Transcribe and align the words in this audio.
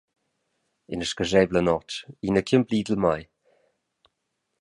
Ina 0.93 1.05
sgarscheivla 1.09 1.61
notg, 1.63 1.93
ina 2.27 2.41
ch’jeu 2.45 2.57
emblidel 2.61 2.97
mai. 3.05 3.21